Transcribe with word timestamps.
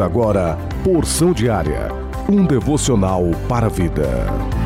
Agora 0.00 0.58
Porção 0.84 1.32
Diária, 1.32 1.88
um 2.28 2.44
devocional 2.44 3.24
para 3.48 3.66
a 3.66 3.70
vida. 3.70 4.65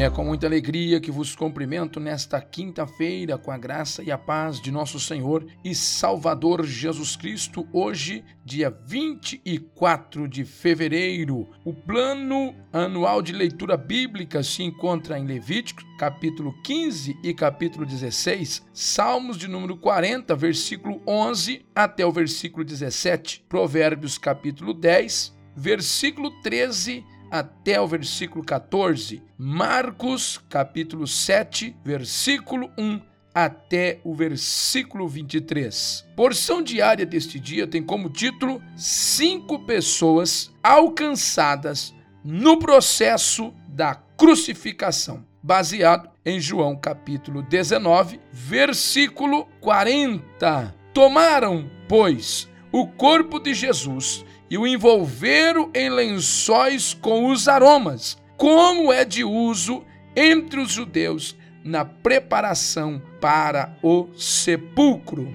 É 0.00 0.08
com 0.08 0.24
muita 0.24 0.46
alegria 0.46 0.98
que 0.98 1.10
vos 1.10 1.36
cumprimento 1.36 2.00
nesta 2.00 2.40
quinta-feira 2.40 3.36
com 3.36 3.50
a 3.50 3.58
graça 3.58 4.02
e 4.02 4.10
a 4.10 4.16
paz 4.16 4.58
de 4.58 4.70
nosso 4.70 4.98
Senhor 4.98 5.46
e 5.62 5.74
Salvador 5.74 6.64
Jesus 6.64 7.16
Cristo, 7.16 7.68
hoje, 7.70 8.24
dia 8.42 8.70
24 8.70 10.26
de 10.26 10.42
fevereiro. 10.46 11.50
O 11.66 11.74
plano 11.74 12.54
anual 12.72 13.20
de 13.20 13.34
leitura 13.34 13.76
bíblica 13.76 14.42
se 14.42 14.62
encontra 14.62 15.18
em 15.18 15.26
Levítico, 15.26 15.82
capítulo 15.98 16.54
15 16.62 17.18
e 17.22 17.34
capítulo 17.34 17.84
16, 17.84 18.66
Salmos 18.72 19.36
de 19.36 19.48
número 19.48 19.76
40, 19.76 20.34
versículo 20.34 21.02
11 21.06 21.66
até 21.74 22.06
o 22.06 22.10
versículo 22.10 22.64
17, 22.64 23.44
Provérbios, 23.46 24.16
capítulo 24.16 24.72
10, 24.72 25.36
versículo 25.54 26.30
13 26.40 27.04
até 27.30 27.80
o 27.80 27.86
versículo 27.86 28.44
14, 28.44 29.22
Marcos, 29.38 30.38
capítulo 30.48 31.06
7, 31.06 31.76
versículo 31.84 32.70
1 32.76 33.00
até 33.34 34.00
o 34.04 34.14
versículo 34.14 35.08
23. 35.08 36.06
Porção 36.16 36.62
diária 36.62 37.06
deste 37.06 37.38
dia 37.38 37.66
tem 37.66 37.82
como 37.82 38.10
título 38.10 38.60
Cinco 38.76 39.60
pessoas 39.60 40.52
alcançadas 40.62 41.94
no 42.24 42.58
processo 42.58 43.54
da 43.68 43.94
crucificação, 43.94 45.24
baseado 45.42 46.10
em 46.24 46.40
João 46.40 46.76
capítulo 46.76 47.42
19, 47.42 48.20
versículo 48.32 49.46
40. 49.60 50.74
Tomaram, 50.92 51.70
pois, 51.88 52.48
o 52.72 52.86
corpo 52.86 53.38
de 53.38 53.54
Jesus 53.54 54.24
e 54.50 54.58
o 54.58 54.66
envolveram 54.66 55.70
em 55.72 55.88
lençóis 55.88 56.92
com 56.92 57.30
os 57.30 57.46
aromas, 57.46 58.18
como 58.36 58.92
é 58.92 59.04
de 59.04 59.22
uso 59.22 59.84
entre 60.16 60.58
os 60.58 60.72
judeus 60.72 61.36
na 61.62 61.84
preparação 61.84 63.00
para 63.20 63.76
o 63.80 64.08
sepulcro. 64.16 65.32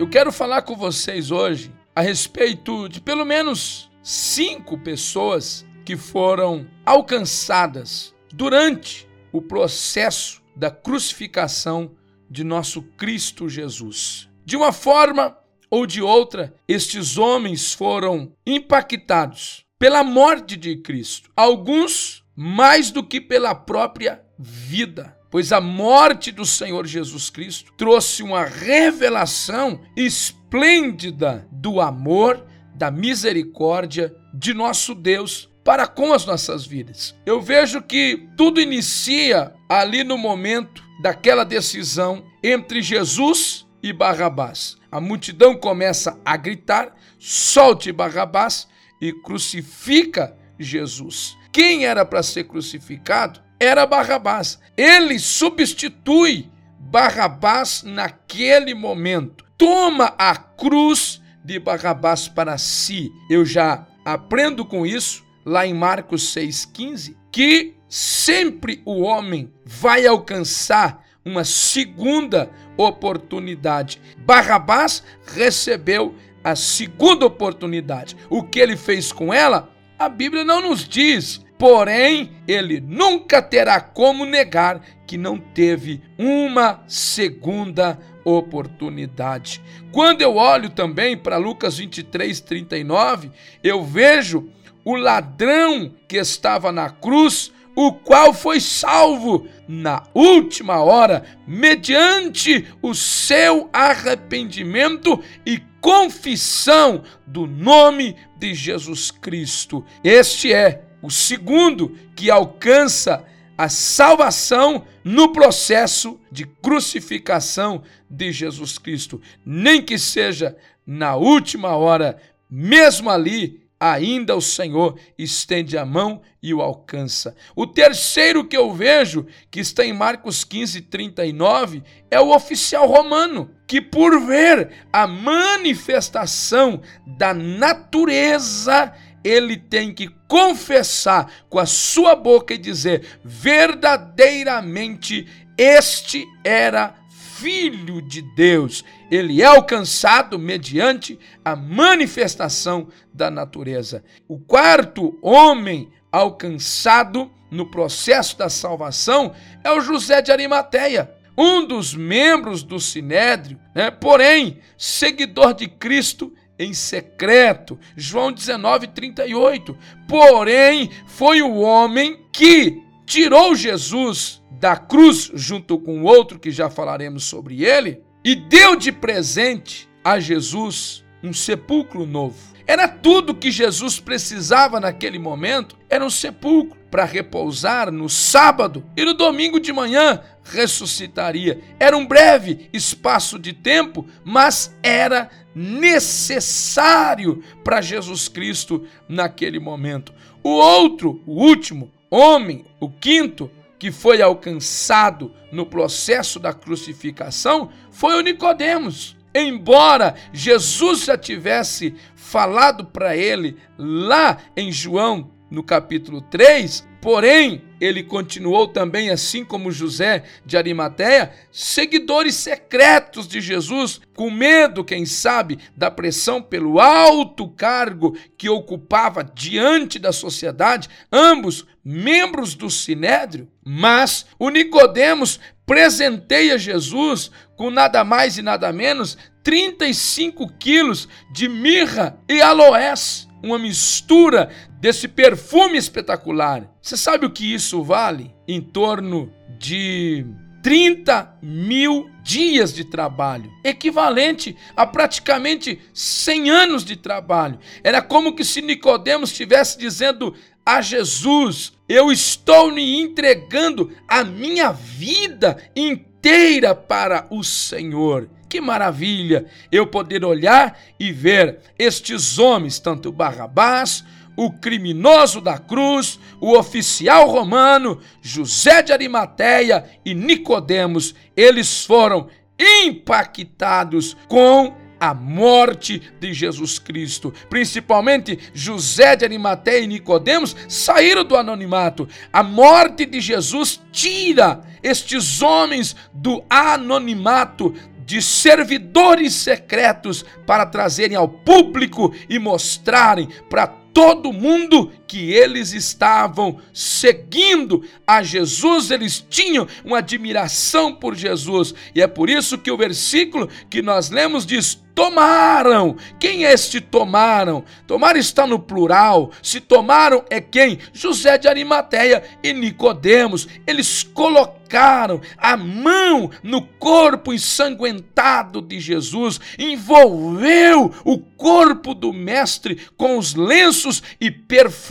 Eu 0.00 0.08
quero 0.08 0.32
falar 0.32 0.62
com 0.62 0.74
vocês 0.74 1.30
hoje 1.30 1.77
a 1.98 2.00
respeito 2.00 2.88
de 2.88 3.00
pelo 3.00 3.24
menos 3.24 3.90
cinco 4.04 4.78
pessoas 4.78 5.66
que 5.84 5.96
foram 5.96 6.64
alcançadas 6.86 8.14
durante 8.32 9.08
o 9.32 9.42
processo 9.42 10.40
da 10.54 10.70
crucificação 10.70 11.90
de 12.30 12.44
nosso 12.44 12.82
Cristo 12.96 13.48
Jesus. 13.48 14.28
De 14.44 14.56
uma 14.56 14.70
forma 14.70 15.36
ou 15.68 15.84
de 15.88 16.00
outra, 16.00 16.54
estes 16.68 17.18
homens 17.18 17.74
foram 17.74 18.32
impactados 18.46 19.64
pela 19.76 20.04
morte 20.04 20.56
de 20.56 20.76
Cristo, 20.76 21.32
alguns 21.36 22.24
mais 22.36 22.92
do 22.92 23.02
que 23.02 23.20
pela 23.20 23.56
própria 23.56 24.24
vida 24.38 25.18
pois 25.30 25.52
a 25.52 25.60
morte 25.60 26.32
do 26.32 26.44
Senhor 26.44 26.86
Jesus 26.86 27.30
Cristo 27.30 27.72
trouxe 27.76 28.22
uma 28.22 28.44
revelação 28.44 29.80
esplêndida 29.96 31.46
do 31.52 31.80
amor, 31.80 32.44
da 32.74 32.90
misericórdia 32.90 34.14
de 34.32 34.54
nosso 34.54 34.94
Deus 34.94 35.48
para 35.64 35.86
com 35.86 36.12
as 36.12 36.24
nossas 36.24 36.64
vidas. 36.64 37.14
Eu 37.26 37.40
vejo 37.40 37.82
que 37.82 38.28
tudo 38.36 38.60
inicia 38.60 39.52
ali 39.68 40.02
no 40.02 40.16
momento 40.16 40.82
daquela 41.02 41.44
decisão 41.44 42.24
entre 42.42 42.80
Jesus 42.80 43.66
e 43.82 43.92
Barrabás. 43.92 44.78
A 44.90 45.00
multidão 45.00 45.54
começa 45.54 46.18
a 46.24 46.36
gritar: 46.36 46.94
solte 47.18 47.92
Barrabás 47.92 48.66
e 49.00 49.12
crucifica 49.12 50.34
Jesus. 50.58 51.36
Quem 51.52 51.84
era 51.84 52.04
para 52.04 52.22
ser 52.22 52.44
crucificado 52.44 53.40
era 53.58 53.86
Barrabás. 53.86 54.58
Ele 54.76 55.18
substitui 55.18 56.50
Barrabás 56.78 57.82
naquele 57.82 58.74
momento. 58.74 59.44
Toma 59.56 60.14
a 60.18 60.34
cruz 60.36 61.20
de 61.44 61.58
Barrabás 61.58 62.28
para 62.28 62.56
si. 62.58 63.10
Eu 63.28 63.44
já 63.44 63.86
aprendo 64.04 64.64
com 64.64 64.86
isso 64.86 65.24
lá 65.44 65.66
em 65.66 65.74
Marcos 65.74 66.34
6,15 66.34 67.16
que 67.30 67.74
sempre 67.88 68.82
o 68.84 69.00
homem 69.00 69.52
vai 69.64 70.06
alcançar 70.06 71.04
uma 71.24 71.44
segunda 71.44 72.50
oportunidade. 72.76 74.00
Barrabás 74.18 75.02
recebeu 75.26 76.14
a 76.42 76.54
segunda 76.56 77.26
oportunidade. 77.26 78.16
O 78.30 78.42
que 78.42 78.58
ele 78.58 78.76
fez 78.76 79.12
com 79.12 79.32
ela, 79.32 79.70
a 79.98 80.08
Bíblia 80.08 80.44
não 80.44 80.62
nos 80.62 80.88
diz, 80.88 81.44
Porém, 81.58 82.30
ele 82.46 82.80
nunca 82.80 83.42
terá 83.42 83.80
como 83.80 84.24
negar 84.24 84.80
que 85.06 85.18
não 85.18 85.36
teve 85.38 86.00
uma 86.16 86.84
segunda 86.86 87.98
oportunidade. 88.24 89.60
Quando 89.90 90.22
eu 90.22 90.36
olho 90.36 90.70
também 90.70 91.16
para 91.16 91.36
Lucas 91.36 91.78
23, 91.78 92.40
39, 92.40 93.32
eu 93.62 93.82
vejo 93.82 94.48
o 94.84 94.94
ladrão 94.94 95.92
que 96.06 96.16
estava 96.16 96.70
na 96.70 96.90
cruz, 96.90 97.52
o 97.74 97.92
qual 97.92 98.32
foi 98.32 98.60
salvo 98.60 99.48
na 99.66 100.04
última 100.14 100.80
hora, 100.82 101.24
mediante 101.46 102.66
o 102.80 102.94
seu 102.94 103.68
arrependimento 103.72 105.22
e 105.44 105.60
confissão 105.80 107.02
do 107.26 107.46
nome 107.46 108.16
de 108.36 108.54
Jesus 108.54 109.10
Cristo. 109.10 109.84
Este 110.02 110.52
é 110.52 110.87
o 111.02 111.10
segundo 111.10 111.96
que 112.14 112.30
alcança 112.30 113.24
a 113.56 113.68
salvação 113.68 114.86
no 115.02 115.32
processo 115.32 116.20
de 116.30 116.46
crucificação 116.46 117.82
de 118.08 118.30
Jesus 118.30 118.78
Cristo, 118.78 119.20
nem 119.44 119.82
que 119.82 119.98
seja 119.98 120.56
na 120.86 121.16
última 121.16 121.76
hora, 121.76 122.16
mesmo 122.48 123.10
ali, 123.10 123.68
ainda 123.80 124.34
o 124.34 124.40
Senhor 124.40 124.98
estende 125.16 125.76
a 125.76 125.84
mão 125.84 126.22
e 126.42 126.52
o 126.52 126.60
alcança. 126.60 127.34
O 127.54 127.66
terceiro 127.66 128.44
que 128.44 128.56
eu 128.56 128.72
vejo, 128.72 129.26
que 129.50 129.60
está 129.60 129.84
em 129.84 129.92
Marcos 129.92 130.44
15, 130.44 130.82
39, 130.82 131.82
é 132.10 132.20
o 132.20 132.34
oficial 132.34 132.86
romano, 132.86 133.50
que 133.66 133.80
por 133.80 134.20
ver 134.24 134.86
a 134.92 135.06
manifestação 135.06 136.80
da 137.06 137.34
natureza 137.34 138.92
ele 139.28 139.56
tem 139.56 139.92
que 139.92 140.08
confessar 140.26 141.30
com 141.48 141.58
a 141.58 141.66
sua 141.66 142.16
boca 142.16 142.54
e 142.54 142.58
dizer: 142.58 143.18
verdadeiramente 143.24 145.26
este 145.56 146.26
era 146.44 146.94
filho 147.10 148.02
de 148.02 148.22
Deus. 148.22 148.84
Ele 149.10 149.42
é 149.42 149.44
alcançado 149.44 150.38
mediante 150.38 151.18
a 151.44 151.54
manifestação 151.54 152.88
da 153.12 153.30
natureza. 153.30 154.02
O 154.26 154.38
quarto 154.38 155.18
homem 155.22 155.90
alcançado 156.10 157.30
no 157.50 157.70
processo 157.70 158.36
da 158.36 158.48
salvação 158.48 159.34
é 159.64 159.70
o 159.70 159.80
José 159.80 160.20
de 160.20 160.30
Arimateia, 160.30 161.10
um 161.36 161.64
dos 161.64 161.94
membros 161.94 162.62
do 162.62 162.80
Sinédrio, 162.80 163.58
né? 163.74 163.90
porém 163.90 164.58
seguidor 164.76 165.54
de 165.54 165.68
Cristo 165.68 166.32
em 166.58 166.72
secreto. 166.72 167.78
João 167.96 168.32
19, 168.32 168.88
38. 168.88 169.76
Porém, 170.06 170.90
foi 171.06 171.40
o 171.42 171.56
homem 171.56 172.24
que 172.32 172.82
tirou 173.06 173.54
Jesus 173.54 174.42
da 174.50 174.76
cruz, 174.76 175.30
junto 175.34 175.78
com 175.78 176.02
outro 176.02 176.38
que 176.38 176.50
já 176.50 176.68
falaremos 176.68 177.24
sobre 177.24 177.64
ele, 177.64 178.02
e 178.24 178.34
deu 178.34 178.76
de 178.76 178.90
presente 178.90 179.88
a 180.02 180.18
Jesus 180.18 181.04
um 181.22 181.32
sepulcro 181.32 182.04
novo. 182.04 182.36
Era 182.66 182.86
tudo 182.86 183.34
que 183.34 183.50
Jesus 183.50 183.98
precisava 183.98 184.78
naquele 184.78 185.18
momento, 185.18 185.76
era 185.88 186.04
um 186.04 186.10
sepulcro 186.10 186.77
para 186.90 187.04
repousar 187.04 187.90
no 187.90 188.08
sábado 188.08 188.84
e 188.96 189.04
no 189.04 189.14
domingo 189.14 189.60
de 189.60 189.72
manhã 189.72 190.20
ressuscitaria. 190.44 191.60
Era 191.78 191.96
um 191.96 192.06
breve 192.06 192.68
espaço 192.72 193.38
de 193.38 193.52
tempo, 193.52 194.06
mas 194.24 194.76
era 194.82 195.28
necessário 195.54 197.42
para 197.62 197.80
Jesus 197.80 198.28
Cristo 198.28 198.86
naquele 199.08 199.58
momento. 199.58 200.12
O 200.42 200.50
outro, 200.50 201.22
o 201.26 201.42
último 201.44 201.90
homem, 202.10 202.64
o 202.80 202.88
quinto, 202.88 203.50
que 203.78 203.92
foi 203.92 204.20
alcançado 204.20 205.32
no 205.52 205.64
processo 205.64 206.40
da 206.40 206.52
crucificação 206.52 207.70
foi 207.90 208.14
o 208.16 208.22
Nicodemos. 208.22 209.16
embora 209.34 210.14
Jesus 210.32 211.04
já 211.04 211.16
tivesse 211.16 211.94
falado 212.16 212.86
para 212.86 213.16
ele 213.16 213.56
lá 213.76 214.38
em 214.56 214.72
João 214.72 215.30
no 215.50 215.62
capítulo 215.62 216.20
3, 216.20 216.86
porém, 217.00 217.62
ele 217.80 218.02
continuou 218.02 218.68
também, 218.68 219.08
assim 219.08 219.44
como 219.44 219.70
José 219.70 220.24
de 220.44 220.56
Arimateia, 220.56 221.32
seguidores 221.50 222.34
secretos 222.34 223.26
de 223.26 223.40
Jesus, 223.40 224.00
com 224.14 224.30
medo, 224.30 224.84
quem 224.84 225.06
sabe, 225.06 225.58
da 225.76 225.90
pressão 225.90 226.42
pelo 226.42 226.80
alto 226.80 227.48
cargo 227.48 228.16
que 228.36 228.48
ocupava 228.48 229.22
diante 229.22 229.98
da 229.98 230.12
sociedade, 230.12 230.88
ambos 231.10 231.66
membros 231.84 232.54
do 232.54 232.68
Sinédrio. 232.68 233.48
Mas 233.64 234.26
o 234.38 234.50
Nicodemos 234.50 235.40
presenteia 235.64 236.58
Jesus 236.58 237.30
com 237.56 237.70
nada 237.70 238.04
mais 238.04 238.36
e 238.38 238.42
nada 238.42 238.72
menos 238.72 239.16
35 239.42 240.52
quilos 240.58 241.08
de 241.32 241.48
mirra 241.48 242.18
e 242.28 242.40
aloés 242.42 243.28
uma 243.42 243.58
mistura 243.58 244.50
desse 244.80 245.08
perfume 245.08 245.76
espetacular. 245.76 246.68
Você 246.80 246.96
sabe 246.96 247.26
o 247.26 247.30
que 247.30 247.52
isso 247.52 247.82
vale? 247.82 248.34
Em 248.46 248.60
torno 248.60 249.32
de 249.58 250.24
30 250.62 251.38
mil 251.42 252.10
dias 252.22 252.74
de 252.74 252.84
trabalho, 252.84 253.50
equivalente 253.64 254.56
a 254.76 254.86
praticamente 254.86 255.80
100 255.94 256.50
anos 256.50 256.84
de 256.84 256.96
trabalho. 256.96 257.58
Era 257.82 258.02
como 258.02 258.34
que 258.34 258.44
se 258.44 258.60
Nicodemos 258.60 259.30
estivesse 259.30 259.78
dizendo 259.78 260.34
a 260.64 260.80
Jesus: 260.80 261.72
Eu 261.88 262.12
estou 262.12 262.70
me 262.72 263.00
entregando 263.00 263.90
a 264.06 264.22
minha 264.24 264.70
vida 264.72 265.56
inteira 265.74 266.74
para 266.74 267.26
o 267.30 267.42
Senhor. 267.42 268.28
Que 268.48 268.60
maravilha 268.60 269.46
eu 269.70 269.86
poder 269.86 270.24
olhar 270.24 270.78
e 270.98 271.12
ver 271.12 271.60
estes 271.78 272.38
homens, 272.38 272.78
tanto 272.78 273.12
Barrabás, 273.12 274.02
o 274.38 274.52
criminoso 274.52 275.40
da 275.40 275.58
cruz, 275.58 276.16
o 276.40 276.56
oficial 276.56 277.28
romano, 277.28 277.98
José 278.22 278.84
de 278.84 278.92
Arimateia 278.92 279.84
e 280.04 280.14
Nicodemos, 280.14 281.12
eles 281.36 281.84
foram 281.84 282.28
impactados 282.56 284.16
com 284.28 284.76
a 285.00 285.12
morte 285.12 286.00
de 286.20 286.32
Jesus 286.32 286.78
Cristo. 286.78 287.34
Principalmente 287.50 288.38
José 288.54 289.16
de 289.16 289.24
Arimateia 289.24 289.80
e 289.80 289.88
Nicodemos 289.88 290.54
saíram 290.68 291.24
do 291.24 291.36
anonimato. 291.36 292.08
A 292.32 292.44
morte 292.44 293.06
de 293.06 293.20
Jesus 293.20 293.80
tira 293.90 294.60
estes 294.84 295.42
homens 295.42 295.96
do 296.14 296.44
anonimato 296.48 297.74
de 298.06 298.22
servidores 298.22 299.34
secretos 299.34 300.24
para 300.46 300.64
trazerem 300.64 301.16
ao 301.16 301.28
público 301.28 302.14
e 302.28 302.38
mostrarem 302.38 303.28
para 303.50 303.66
todo 303.98 304.32
mundo 304.32 304.92
que 305.08 305.32
eles 305.32 305.72
estavam 305.72 306.60
seguindo 306.72 307.82
a 308.06 308.22
Jesus, 308.22 308.90
eles 308.90 309.24
tinham 309.28 309.66
uma 309.84 309.98
admiração 309.98 310.94
por 310.94 311.16
Jesus, 311.16 311.74
e 311.94 312.02
é 312.02 312.06
por 312.06 312.28
isso 312.28 312.58
que 312.58 312.70
o 312.70 312.76
versículo 312.76 313.48
que 313.70 313.80
nós 313.80 314.10
lemos 314.10 314.44
diz: 314.44 314.78
tomaram. 314.98 315.96
Quem 316.18 316.44
é 316.44 316.52
este 316.52 316.80
tomaram? 316.80 317.62
Tomar 317.86 318.16
está 318.16 318.44
no 318.48 318.58
plural. 318.58 319.30
Se 319.40 319.60
tomaram 319.60 320.24
é 320.28 320.40
quem? 320.40 320.80
José 320.92 321.38
de 321.38 321.46
Arimateia 321.46 322.20
e 322.42 322.52
Nicodemos. 322.52 323.46
Eles 323.64 324.02
colocaram 324.02 325.20
a 325.36 325.56
mão 325.56 326.32
no 326.42 326.62
corpo 326.62 327.32
ensanguentado 327.32 328.60
de 328.60 328.80
Jesus, 328.80 329.40
envolveu 329.56 330.92
o 331.04 331.18
corpo 331.18 331.94
do 331.94 332.12
mestre 332.12 332.76
com 332.96 333.16
os 333.16 333.36
lenços 333.36 334.02
e 334.20 334.32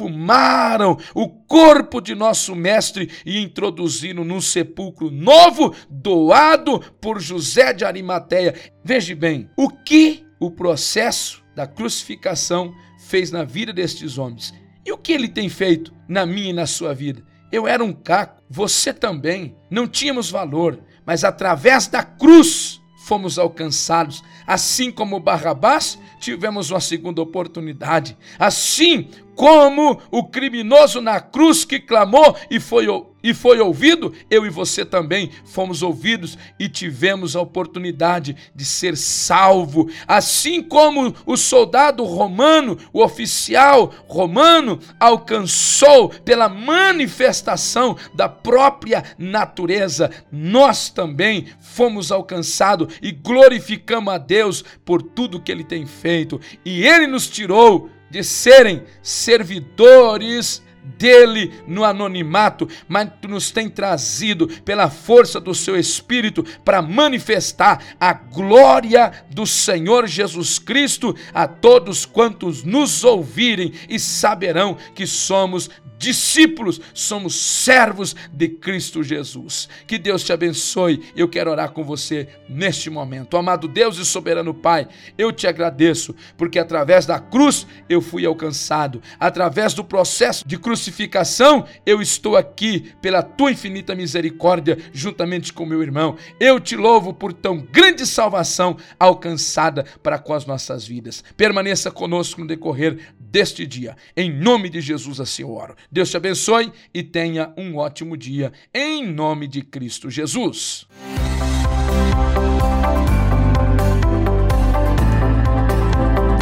perfumaram 0.07 0.98
o 1.13 1.27
corpo 1.30 2.00
de 2.01 2.15
nosso 2.15 2.56
mestre 2.56 3.09
e 3.25 3.39
introduziram 3.39 4.24
num 4.24 4.42
sepulcro 4.42 5.12
novo 5.12 5.75
doado 5.89 6.80
por 7.01 7.19
José 7.19 7.74
de 7.74 7.83
Arimateia. 7.83 8.56
Veja 8.83 9.15
bem, 9.15 9.50
o 9.57 9.69
que 9.69 10.25
o 10.39 10.50
processo 10.50 11.44
da 11.56 11.68
crucificação 11.68 12.74
fez 13.00 13.31
na 13.31 13.44
vida 13.44 13.74
destes 13.74 14.18
homens 14.18 14.54
e 14.86 14.92
o 14.92 14.98
que 14.98 15.12
ele 15.12 15.27
tem 15.27 15.50
feito 15.50 15.94
na 16.07 16.25
minha 16.25 16.50
e 16.50 16.54
na 16.54 16.65
sua 16.65 16.94
vida. 16.94 17.21
Eu 17.51 17.68
era 17.68 17.83
um 17.83 17.94
caco, 17.94 18.42
você 18.50 18.94
também, 18.94 19.56
não 19.69 19.88
tínhamos 19.88 20.30
valor, 20.30 20.80
mas 21.06 21.24
através 21.24 21.88
da 21.88 22.04
cruz 22.04 22.77
fomos 23.07 23.39
alcançados. 23.39 24.24
Assim 24.45 24.92
como 24.92 25.19
Barrabás, 25.19 25.98
tivemos 26.19 26.69
uma 26.69 26.81
segunda 26.81 27.21
oportunidade. 27.21 28.18
Assim 28.38 29.09
como 29.33 30.01
o 30.12 30.25
criminoso 30.25 31.00
na 31.00 31.19
cruz 31.19 31.63
que 31.63 31.80
clamou 31.80 32.36
e 32.51 32.59
foi, 32.59 32.88
e 33.28 33.34
foi 33.34 33.60
ouvido, 33.60 34.14
eu 34.30 34.46
e 34.46 34.50
você 34.50 34.86
também 34.86 35.30
fomos 35.44 35.84
ouvidos 35.84 36.38
e 36.58 36.70
tivemos 36.70 37.36
a 37.36 37.42
oportunidade 37.42 38.38
de 38.56 38.64
ser 38.64 38.96
salvo. 38.96 39.90
Assim 40.08 40.64
como 40.64 41.14
o 41.26 41.36
soldado 41.36 42.06
romano, 42.06 42.78
o 42.94 43.04
oficial 43.04 43.94
romano, 44.08 44.80
alcançou 44.98 46.08
pela 46.08 46.48
manifestação 46.48 47.98
da 48.14 48.30
própria 48.30 49.04
natureza, 49.18 50.10
nós 50.32 50.90
também 50.90 51.48
fomos 51.60 52.14
alcançados 52.14 52.96
e 53.02 53.12
glorificamos 53.12 54.14
a 54.14 54.18
Deus 54.18 54.64
por 54.86 55.02
tudo 55.02 55.42
que 55.42 55.52
Ele 55.52 55.66
tem 55.66 55.86
feito. 55.86 56.40
E 56.64 56.88
Ele 56.88 57.08
nos 57.08 57.28
tirou 57.28 57.90
de 58.10 58.24
serem 58.24 58.86
servidores 59.04 60.66
dele 60.98 61.54
no 61.68 61.84
anonimato, 61.84 62.68
mas 62.88 63.10
nos 63.28 63.51
tem 63.51 63.69
trazido 63.69 64.48
pela 64.63 64.89
força 64.89 65.39
do 65.39 65.54
seu 65.54 65.78
espírito 65.78 66.44
para 66.63 66.81
manifestar 66.81 67.84
a 68.00 68.13
glória 68.13 69.12
do 69.30 69.45
Senhor 69.45 70.07
Jesus 70.07 70.60
Cristo 70.60 71.16
a 71.34 71.48
todos 71.48 72.06
quantos 72.06 72.63
nos 72.63 73.04
ouvirem 73.04 73.74
e 73.89 74.00
saberão 74.00 74.78
que 74.95 75.06
somos 75.06 75.69
discípulos, 75.98 76.80
somos 76.94 77.36
servos 77.36 78.16
de 78.32 78.48
Cristo 78.50 79.04
Jesus. 79.04 79.68
Que 79.86 79.98
Deus 79.98 80.24
te 80.24 80.31
abençoe. 80.31 81.04
Eu 81.16 81.28
quero 81.28 81.52
orar 81.52 81.71
com 81.71 81.83
você 81.83 82.28
neste 82.48 82.90
momento. 82.90 83.38
Amado 83.38 83.68
Deus 83.68 83.98
e 83.98 84.06
soberano 84.06 84.54
Pai, 84.54 84.88
eu 85.18 85.31
te 85.31 85.48
agradeço 85.48 86.16
porque 86.38 86.60
através 86.60 87.06
da 87.06 87.19
cruz 87.19 87.66
eu 87.90 88.02
fui 88.02 88.26
alcançado, 88.26 89.02
através 89.19 89.74
do 89.74 89.83
processo 89.83 90.48
de 90.48 90.57
crucificação 90.57 91.66
eu 91.86 92.02
estou 92.02 92.36
aqui 92.36 92.92
pela 93.02 93.21
tua 93.21 93.52
infinita 93.52 93.95
misericórdia 93.95 94.78
juntamente 94.92 95.52
com 95.54 95.66
meu 95.66 95.81
irmão. 95.81 96.16
Eu 96.40 96.60
te 96.60 96.76
louvo 96.76 97.14
por 97.14 97.33
tão 97.33 97.57
grande 97.57 98.06
salvação 98.06 98.78
alcançada 99.00 99.86
para 100.02 100.19
com 100.19 100.33
as 100.33 100.45
nossas 100.45 100.86
vidas. 100.86 101.24
Permaneça 101.36 101.92
conosco 101.92 102.42
no 102.42 102.48
decorrer 102.48 102.98
deste 103.19 103.66
dia. 103.66 103.95
Em 104.16 104.31
nome 104.31 104.69
de 104.69 104.81
Jesus 104.81 105.19
assim 105.19 105.44
eu 105.44 105.52
oro. 105.52 105.76
Deus 105.92 106.10
te 106.10 106.18
abençoe 106.18 106.72
e 106.94 107.02
tenha 107.02 107.54
um 107.58 107.78
ótimo 107.78 108.18
dia, 108.18 108.52
em 108.74 109.06
nome 109.08 109.48
de 109.48 109.62
Cristo 109.62 110.10
Jesus. 110.10 110.88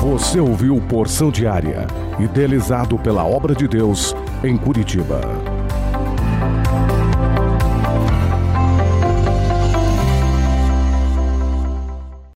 Você 0.01 0.39
ouviu 0.39 0.79
Porção 0.81 1.29
Diária, 1.31 1.87
idealizado 2.19 2.97
pela 2.97 3.25
obra 3.25 3.53
de 3.53 3.67
Deus 3.67 4.15
em 4.43 4.57
Curitiba. 4.57 5.54